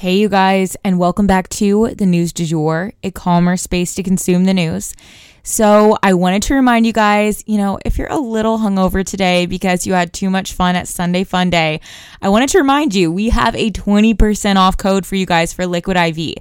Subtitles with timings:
[0.00, 4.02] Hey, you guys, and welcome back to the News du Jour, a calmer space to
[4.02, 4.94] consume the news.
[5.42, 9.44] So, I wanted to remind you guys, you know, if you're a little hungover today
[9.44, 11.82] because you had too much fun at Sunday Fun Day,
[12.22, 15.66] I wanted to remind you we have a 20% off code for you guys for
[15.66, 16.36] Liquid IV.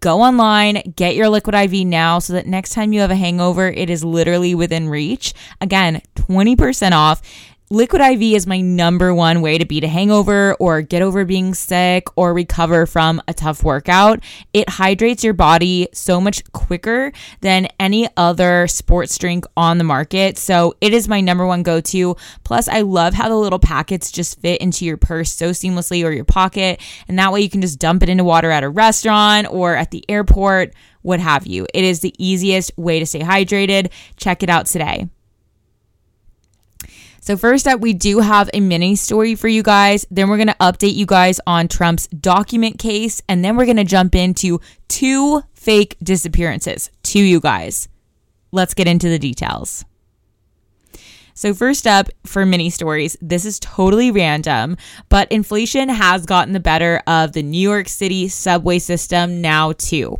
[0.00, 3.68] Go online, get your Liquid IV now so that next time you have a hangover,
[3.68, 5.32] it is literally within reach.
[5.62, 7.22] Again, 20% off.
[7.70, 11.52] Liquid IV is my number one way to beat a hangover or get over being
[11.52, 14.24] sick or recover from a tough workout.
[14.54, 20.38] It hydrates your body so much quicker than any other sports drink on the market.
[20.38, 22.16] So it is my number one go to.
[22.42, 26.10] Plus, I love how the little packets just fit into your purse so seamlessly or
[26.10, 26.80] your pocket.
[27.06, 29.90] And that way you can just dump it into water at a restaurant or at
[29.90, 31.66] the airport, what have you.
[31.74, 33.90] It is the easiest way to stay hydrated.
[34.16, 35.10] Check it out today.
[37.28, 40.06] So, first up, we do have a mini story for you guys.
[40.10, 43.20] Then, we're going to update you guys on Trump's document case.
[43.28, 47.90] And then, we're going to jump into two fake disappearances to you guys.
[48.50, 49.84] Let's get into the details.
[51.34, 54.78] So, first up for mini stories, this is totally random,
[55.10, 60.18] but inflation has gotten the better of the New York City subway system now, too.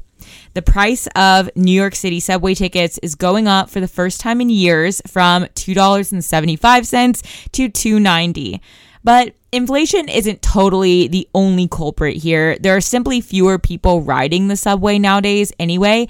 [0.54, 4.40] The price of New York City subway tickets is going up for the first time
[4.40, 8.60] in years from $2.75 to $2.90.
[9.04, 12.58] But inflation isn't totally the only culprit here.
[12.58, 16.08] There are simply fewer people riding the subway nowadays anyway.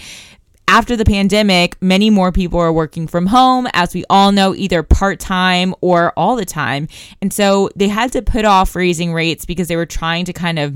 [0.67, 4.83] After the pandemic, many more people are working from home, as we all know, either
[4.83, 6.89] part time or all the time.
[7.23, 10.59] And so they had to put off raising rates because they were trying to kind
[10.59, 10.75] of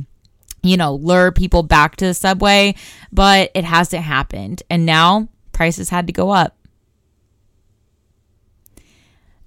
[0.63, 2.75] you know, lure people back to the subway,
[3.13, 4.63] but it hasn't happened.
[4.71, 6.57] And now prices had to go up.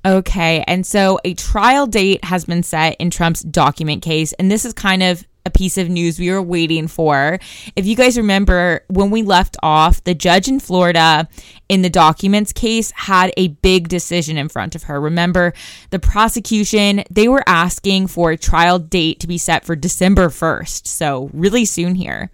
[0.06, 4.64] Okay, and so a trial date has been set in Trump's document case, and this
[4.64, 7.40] is kind of a piece of news we were waiting for.
[7.76, 11.28] If you guys remember when we left off, the judge in Florida
[11.70, 15.00] in the documents case had a big decision in front of her.
[15.00, 15.54] Remember,
[15.92, 20.88] the prosecution, they were asking for a trial date to be set for December 1st,
[20.88, 22.32] so really soon here.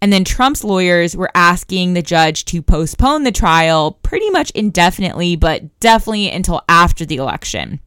[0.00, 5.36] And then Trump's lawyers were asking the judge to postpone the trial pretty much indefinitely,
[5.36, 7.80] but definitely until after the election.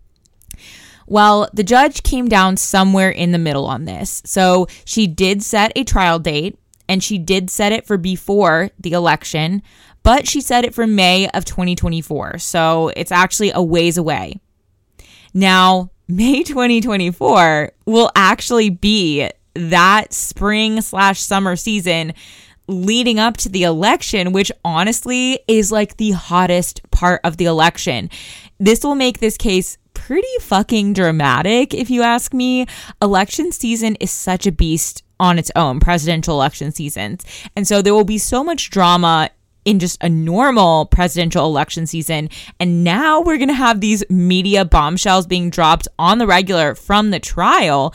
[1.08, 4.22] Well, the judge came down somewhere in the middle on this.
[4.26, 6.60] So she did set a trial date
[6.90, 9.64] and she did set it for before the election,
[10.04, 12.40] but she set it for May of 2024.
[12.40, 14.40] So it's actually a ways away.
[15.34, 22.14] Now, May 2024 will actually be that spring slash summer season
[22.68, 28.10] leading up to the election, which honestly is like the hottest part of the election.
[28.60, 32.66] This will make this case pretty fucking dramatic, if you ask me.
[33.02, 37.26] Election season is such a beast on its own, presidential election seasons.
[37.58, 39.30] And so there will be so much drama
[39.66, 42.30] in just a normal presidential election season.
[42.58, 47.12] And now we're going to have these media bombshells being dropped on the regular from
[47.12, 47.94] the trial.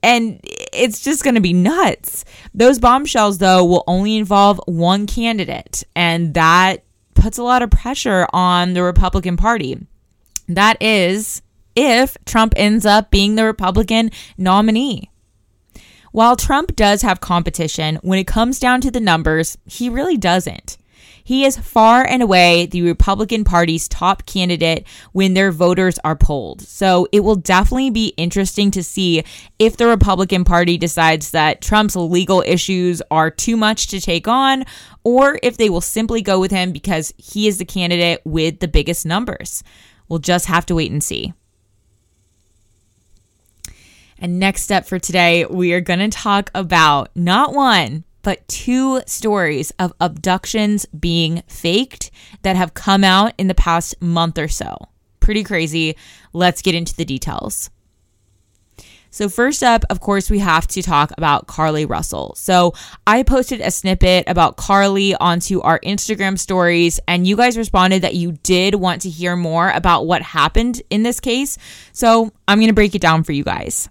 [0.00, 2.24] And it's just going to be nuts.
[2.54, 5.82] Those bombshells, though, will only involve one candidate.
[5.96, 9.88] And that puts a lot of pressure on the Republican Party.
[10.48, 11.42] That is
[11.74, 15.10] if Trump ends up being the Republican nominee.
[16.12, 20.76] While Trump does have competition, when it comes down to the numbers, he really doesn't.
[21.24, 26.62] He is far and away the Republican Party's top candidate when their voters are polled.
[26.62, 29.22] So it will definitely be interesting to see
[29.58, 34.64] if the Republican Party decides that Trump's legal issues are too much to take on,
[35.04, 38.68] or if they will simply go with him because he is the candidate with the
[38.68, 39.62] biggest numbers.
[40.12, 41.32] We'll just have to wait and see.
[44.18, 49.00] And next up for today, we are going to talk about not one, but two
[49.06, 52.10] stories of abductions being faked
[52.42, 54.76] that have come out in the past month or so.
[55.18, 55.96] Pretty crazy.
[56.34, 57.70] Let's get into the details.
[59.12, 62.34] So, first up, of course, we have to talk about Carlee Russell.
[62.34, 62.72] So,
[63.06, 68.14] I posted a snippet about Carlee onto our Instagram stories, and you guys responded that
[68.14, 71.58] you did want to hear more about what happened in this case.
[71.92, 73.90] So, I'm going to break it down for you guys.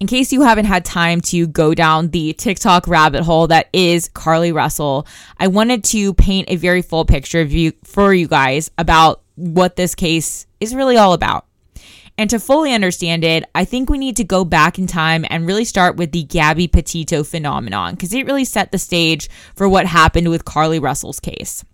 [0.00, 4.08] In case you haven't had time to go down the TikTok rabbit hole that is
[4.08, 5.06] Carlee Russell,
[5.38, 9.76] I wanted to paint a very full picture of you for you guys about what
[9.76, 11.46] this case is really all about.
[12.18, 15.46] And to fully understand it, I think we need to go back in time and
[15.46, 19.86] really start with the Gabby Petito phenomenon because it really set the stage for what
[19.86, 21.64] happened with Carlee Russell's case.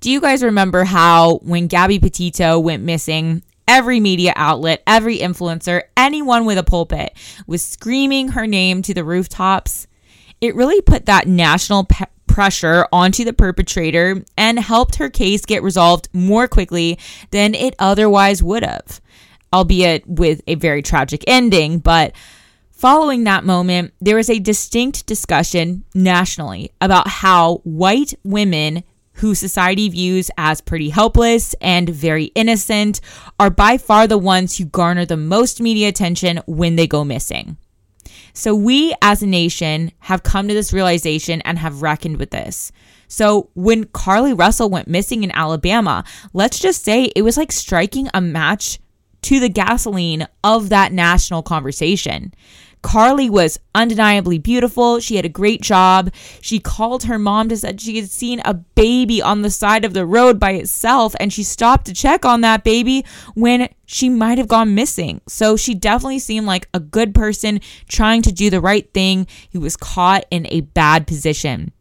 [0.00, 5.82] Do you guys remember how when Gabby Petito went missing, every media outlet, every influencer,
[5.96, 7.16] anyone with a pulpit
[7.46, 9.86] was screaming her name to the rooftops?
[10.40, 15.62] It really put that national pe- pressure onto the perpetrator and helped her case get
[15.62, 16.98] resolved more quickly
[17.30, 19.00] than it otherwise would have,
[19.54, 21.78] albeit with a very tragic ending.
[21.78, 22.14] But
[22.72, 28.82] following that moment, there was a distinct discussion nationally about how white women
[29.18, 33.00] who society views as pretty helpless and very innocent
[33.38, 37.56] are by far the ones who garner the most media attention when they go missing.
[38.32, 42.72] So we as a nation have come to this realization and have reckoned with this.
[43.06, 46.02] So when Carlee Russell went missing in Alabama,
[46.32, 48.80] let's just say it was like striking a match
[49.24, 52.34] to the gasoline of that national conversation.
[52.82, 55.00] Carlee was undeniably beautiful.
[55.00, 56.12] She had a great job.
[56.42, 59.94] She called her mom to say she had seen a baby on the side of
[59.94, 64.36] the road by itself and she stopped to check on that baby when she might
[64.36, 65.22] have gone missing.
[65.26, 69.60] So she definitely seemed like a good person trying to do the right thing who
[69.60, 71.72] was caught in a bad position.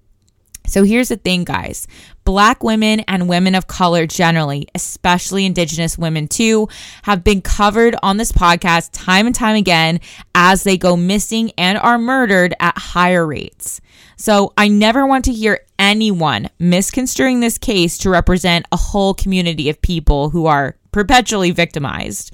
[0.66, 1.88] So here's the thing, guys.
[2.24, 6.70] Black women and women of color generally, especially Indigenous women too,
[7.04, 10.00] have been covered on this podcast time and time again
[10.34, 13.82] as they go missing and are murdered at higher rates.
[14.16, 19.70] So I never want to hear anyone misconstruing this case to represent a whole community
[19.70, 22.32] of people who are perpetually victimized.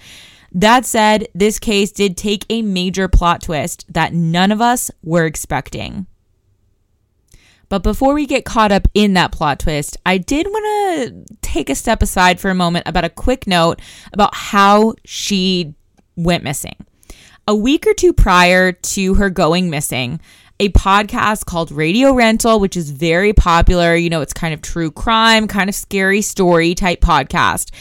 [0.51, 5.25] That said, this case did take a major plot twist that none of us were
[5.25, 6.05] expecting.
[7.69, 11.69] But before we get caught up in that plot twist, I did want to take
[11.69, 13.79] a step aside for a moment about a quick note
[14.11, 15.75] about how she
[16.15, 16.75] went missing.
[17.47, 20.19] A week or two prior to her going missing,
[20.59, 23.95] a podcast called Radio Rental, which is very popular.
[23.95, 27.71] You know, it's kind of true crime, kind of scary story type podcast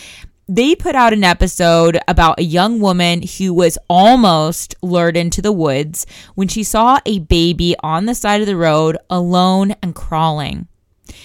[0.49, 5.53] they put out an episode about a young woman who was almost lured into the
[5.53, 10.67] woods when she saw a baby on the side of the road alone and crawling.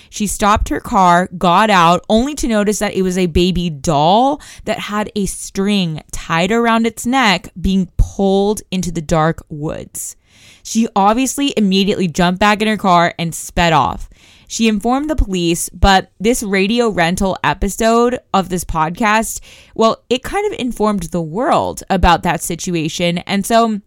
[0.10, 4.42] She stopped her car, got out, only to notice that it was a baby doll
[4.66, 10.16] that had a string tied around its neck being pulled into the dark woods.
[10.64, 14.10] She obviously immediately jumped back in her car and sped off.
[14.48, 19.40] She informed the police, but this radio rental episode of this podcast,
[19.76, 23.20] well, it kind of informed the world about that situation.
[23.20, 23.82] And so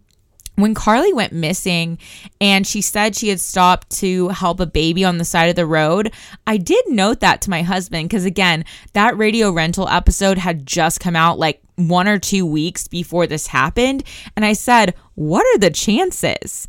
[0.57, 1.99] when Carlee went missing
[2.41, 5.67] and she said she had stopped to help a baby on the side of the
[5.67, 6.13] road,
[6.47, 8.65] I did note that to my husband because, again,
[8.95, 13.47] that radio rental episode had just come out like one or two weeks before this
[13.47, 14.03] happened.
[14.35, 16.67] And I said, What are the chances?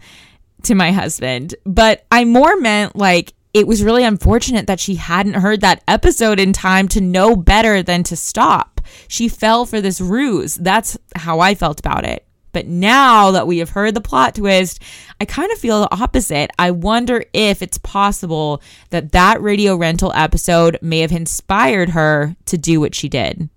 [0.63, 1.55] to my husband?
[1.65, 6.39] But I more meant like, it was really unfortunate that she hadn't heard that episode
[6.39, 8.81] in time to know better than to stop.
[9.07, 10.55] She fell for this ruse.
[10.55, 12.27] That's how I felt about it.
[12.51, 14.81] But now that we have heard the plot twist,
[15.21, 16.49] I kind of feel the opposite.
[16.57, 22.57] I wonder if it's possible that that radio rental episode may have inspired her to
[22.57, 23.49] do what she did.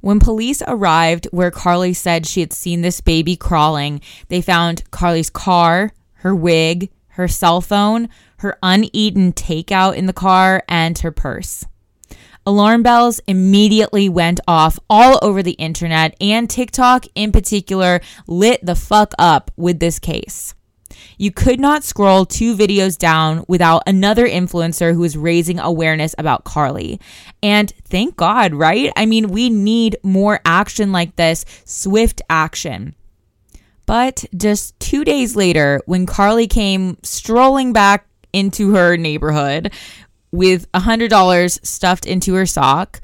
[0.00, 5.30] When police arrived where Carlee said she had seen this baby crawling, they found Carlee's
[5.30, 11.64] car, her wig, her cell phone, her uneaten takeout in the car, and her purse.
[12.46, 18.76] Alarm bells immediately went off all over the internet, and TikTok in particular lit the
[18.76, 20.54] fuck up with this case.
[21.18, 26.44] You could not scroll two videos down without another influencer who is raising awareness about
[26.44, 27.00] Carlee.
[27.42, 28.92] And thank God, right?
[28.96, 32.94] I mean, we need more action like this, swift action.
[33.86, 39.72] But just two days later, when Carlee came strolling back into her neighborhood
[40.32, 43.00] with $100 stuffed into her sock,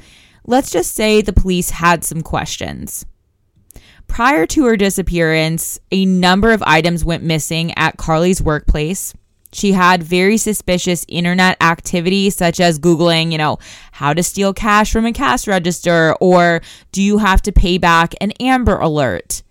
[0.46, 3.06] let's just say the police had some questions.
[4.06, 9.14] Prior to her disappearance, a number of items went missing at Carlee's workplace.
[9.54, 13.58] She had very suspicious internet activity, such as Googling, you know,
[13.92, 16.60] how to steal cash from a cash register, or
[16.90, 19.42] do you have to pay back an Amber Alert?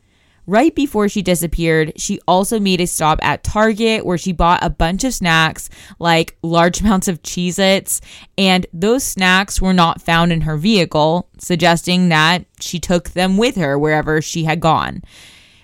[0.47, 4.69] Right before she disappeared, she also made a stop at Target where she bought a
[4.69, 5.69] bunch of snacks,
[5.99, 8.01] like large amounts of Cheez Its,
[8.37, 13.55] and those snacks were not found in her vehicle, suggesting that she took them with
[13.55, 15.03] her wherever she had gone.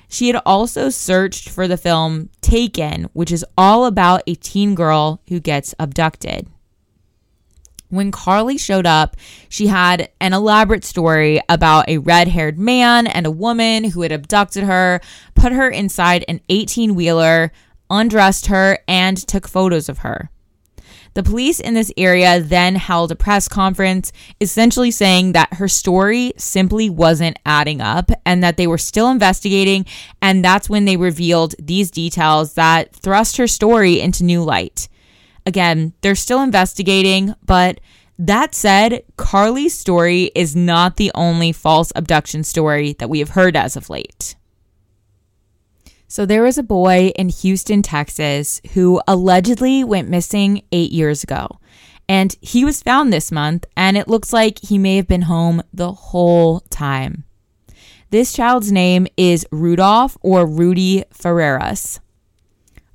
[0.09, 5.21] She had also searched for the film Taken, which is all about a teen girl
[5.27, 6.47] who gets abducted.
[7.89, 9.15] When Carlee showed up,
[9.47, 14.11] she had an elaborate story about a red haired man and a woman who had
[14.11, 14.99] abducted her,
[15.35, 17.51] put her inside an 18 wheeler,
[17.89, 20.29] undressed her, and took photos of her.
[21.13, 26.33] The police in this area then held a press conference, essentially saying that her story
[26.37, 29.85] simply wasn't adding up and that they were still investigating.
[30.21, 34.89] And that's when they revealed these details that thrust her story into new light.
[35.47, 37.79] Again, they're still investigating, but
[38.19, 43.55] that said, Carlee's story is not the only false abduction story that we have heard
[43.55, 44.35] as of late.
[46.09, 51.47] So there was a boy in Houston, Texas, who allegedly went missing eight years ago.
[52.09, 55.63] And he was found this month, and it looks like he may have been home
[55.73, 57.23] the whole time.
[58.09, 62.01] This child's name is Rudolph or Rudy Farias.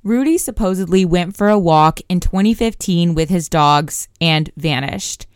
[0.03, 5.27] Rudy supposedly went for a walk in 2015 with his dogs and vanished.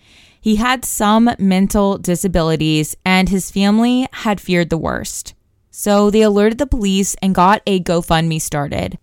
[0.41, 5.33] He had some mental disabilities, and his family had feared the worst.
[5.71, 8.97] So they alerted the police and got a GoFundMe started.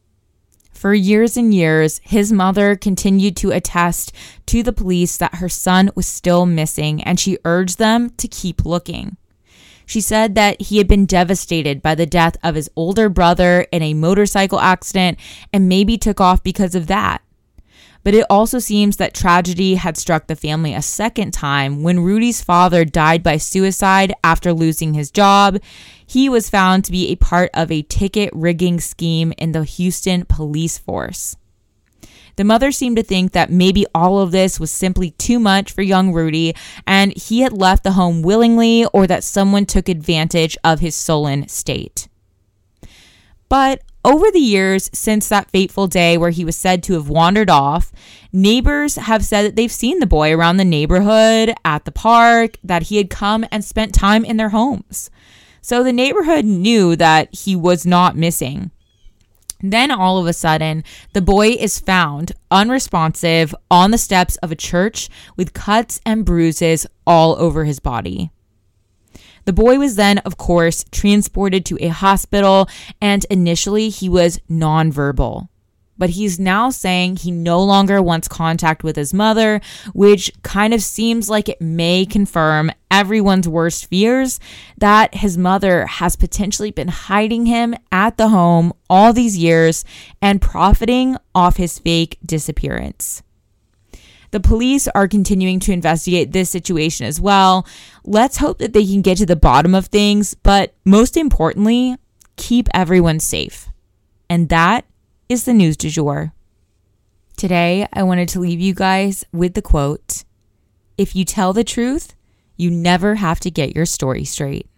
[0.73, 4.13] For years and years, his mother continued to attest
[4.47, 8.67] to the police that her son was still missing and she urged them to keep
[8.67, 9.17] looking.
[9.87, 13.83] She said that he had been devastated by the death of his older brother in
[13.83, 15.19] a motorcycle accident
[15.53, 17.23] and maybe took off because of that.
[18.03, 22.43] But it also seems that tragedy had struck the family a second time when Rudy's
[22.43, 25.59] father died by suicide after losing his job.
[26.07, 30.27] He was found to be a part of a ticket rigging scheme in the Houston
[30.27, 31.37] police force.
[32.37, 35.83] The mother seemed to think that maybe all of this was simply too much for
[35.83, 36.55] young Rudy
[36.87, 41.49] and he had left the home willingly or that someone took advantage of his sullen
[41.49, 42.09] state.
[43.49, 47.49] But over the years since that fateful day where he was said to have wandered
[47.49, 47.93] off,
[48.33, 52.85] neighbors have said that they've seen the boy around the neighborhood, at the park, that
[52.85, 55.09] he had come and spent time in their homes.
[55.63, 58.71] So the neighborhood knew that he was not missing.
[59.67, 64.57] Then all of a sudden, the boy is found unresponsive on the steps of a
[64.57, 68.31] church with cuts and bruises all over his body.
[69.47, 72.69] The boy was then, of course, transported to a hospital,
[73.01, 75.49] and initially he was nonverbal.
[75.97, 79.61] But he's now saying he no longer wants contact with his mother,
[79.93, 84.41] which kind of seems like it may confirm everyone's worst fears
[84.79, 89.85] that his mother has potentially been hiding him at the home all these years
[90.21, 93.23] and profiting off his fake disappearance.
[94.35, 97.69] The police are continuing to investigate this situation as well.
[98.03, 101.97] Let's hope that they can get to the bottom of things, but most importantly,
[102.35, 103.69] keep everyone safe.
[104.29, 104.87] And that
[105.29, 106.33] is the news du jour.
[107.37, 110.25] Today, I wanted to leave you guys with the quote
[110.97, 112.15] If you tell the truth,
[112.57, 114.69] you never have to get your story straight.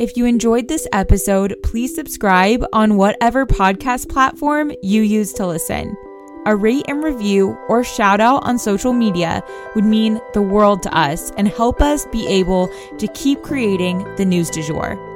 [0.00, 5.96] If you enjoyed this episode, please subscribe on whatever podcast platform you use to listen.
[6.46, 9.42] A rate and review or shout out on social media
[9.74, 14.24] would mean the world to us and help us be able to keep creating the
[14.24, 15.07] news du jour.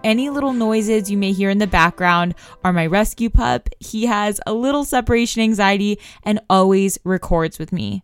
[0.04, 3.70] Any little noises you may hear in the background are my rescue pup.
[3.80, 8.04] He has a little separation anxiety and always records with me.